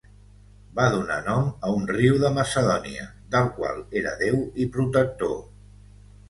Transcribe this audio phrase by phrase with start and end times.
[0.77, 3.05] Va donar nom a un riu de Macedònia,
[3.37, 5.39] del qual era déu i protector.